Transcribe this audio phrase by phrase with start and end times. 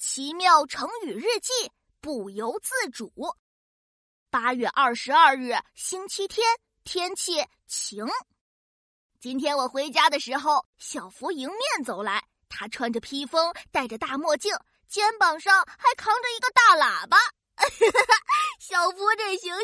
[0.00, 1.52] 奇妙成语日记，
[2.00, 3.12] 不由自主。
[4.30, 6.42] 八月二十二日，星期天，
[6.84, 8.06] 天气晴。
[9.20, 14.50] 今天我回家的时候，小福迎面走来，他穿着披风，戴着大墨镜，
[14.88, 17.18] 肩膀上还扛着一个大喇叭。
[18.58, 19.60] 小福这形象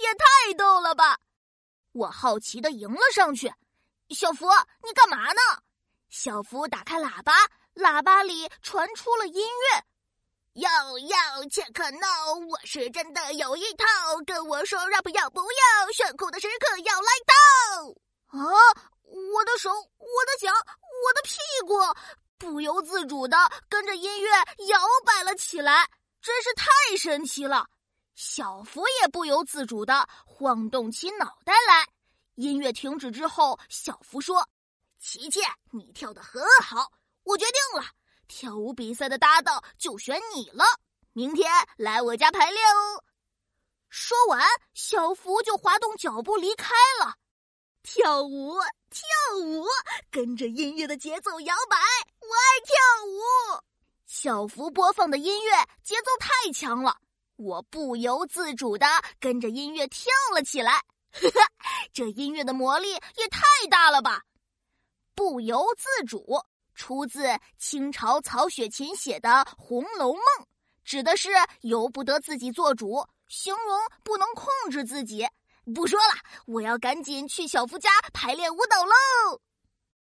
[0.00, 1.18] 也太逗了吧！
[1.92, 3.50] 我好奇的迎了上去，
[4.10, 4.48] 小福，
[4.84, 5.40] 你干嘛呢？
[6.10, 7.32] 小福打开喇叭。
[7.78, 9.84] 喇叭里传出了音乐，
[10.54, 13.86] 要要切克闹，我是真的有一套，
[14.26, 15.92] 跟我说 rap 要不要？
[15.94, 18.36] 炫酷的时刻要来到！
[18.36, 18.42] 啊，
[19.04, 21.36] 我的手，我的脚，我的屁
[21.68, 21.78] 股，
[22.36, 23.36] 不由自主的
[23.68, 24.28] 跟着音乐
[24.66, 25.88] 摇摆了起来，
[26.20, 26.66] 真是太
[26.96, 27.64] 神奇了。
[28.16, 31.86] 小福也不由自主的晃动起脑袋来。
[32.34, 34.48] 音乐停止之后，小福说
[34.98, 36.90] ：“琪琪，你跳的很好。”
[37.28, 37.86] 我决定了，
[38.26, 40.64] 跳舞比赛的搭档就选你了。
[41.12, 43.04] 明天来我家排练哦。
[43.90, 47.16] 说完，小福就滑动脚步离开了。
[47.82, 48.54] 跳舞，
[48.88, 49.04] 跳
[49.44, 49.66] 舞，
[50.10, 51.76] 跟着音乐的节奏摇摆。
[52.20, 52.74] 我爱跳
[53.06, 53.62] 舞。
[54.06, 56.96] 小福播放的音乐节奏太强了，
[57.36, 58.86] 我不由自主的
[59.20, 60.82] 跟着音乐跳了起来。
[61.12, 61.40] 呵呵，
[61.92, 64.24] 这音乐的魔力也太大了吧！
[65.14, 66.42] 不由自主。
[66.78, 67.24] 出自
[67.58, 70.22] 清朝曹雪芹写的《红楼梦》，
[70.84, 71.30] 指的是
[71.62, 75.26] 由不得自己做主，形容不能控制自己。
[75.74, 76.14] 不说了，
[76.46, 79.40] 我要赶紧去小福家排练舞蹈喽。